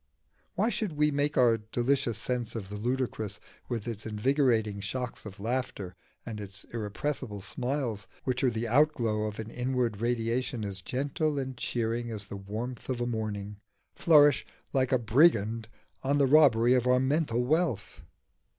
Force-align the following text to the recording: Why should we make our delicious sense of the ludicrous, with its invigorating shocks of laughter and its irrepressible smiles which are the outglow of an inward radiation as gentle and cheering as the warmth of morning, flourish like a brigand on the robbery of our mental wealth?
Why 0.55 0.69
should 0.69 0.93
we 0.93 1.11
make 1.11 1.37
our 1.37 1.59
delicious 1.59 2.17
sense 2.17 2.55
of 2.55 2.69
the 2.69 2.75
ludicrous, 2.75 3.39
with 3.69 3.87
its 3.87 4.03
invigorating 4.03 4.79
shocks 4.79 5.27
of 5.27 5.39
laughter 5.39 5.95
and 6.25 6.39
its 6.41 6.63
irrepressible 6.73 7.41
smiles 7.41 8.07
which 8.23 8.43
are 8.43 8.49
the 8.49 8.67
outglow 8.67 9.25
of 9.25 9.37
an 9.37 9.51
inward 9.51 9.97
radiation 10.01 10.65
as 10.65 10.81
gentle 10.81 11.37
and 11.37 11.55
cheering 11.55 12.09
as 12.09 12.29
the 12.29 12.35
warmth 12.37 12.89
of 12.89 13.07
morning, 13.07 13.57
flourish 13.93 14.43
like 14.73 14.91
a 14.91 14.97
brigand 14.97 15.67
on 16.01 16.17
the 16.17 16.25
robbery 16.25 16.73
of 16.73 16.87
our 16.87 16.99
mental 16.99 17.45
wealth? 17.45 18.01